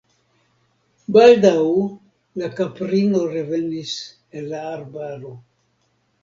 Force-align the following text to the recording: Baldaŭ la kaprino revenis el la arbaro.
Baldaŭ 1.17 1.65
la 2.43 2.49
kaprino 2.61 3.21
revenis 3.35 3.93
el 4.41 4.49
la 4.55 4.65
arbaro. 4.73 5.37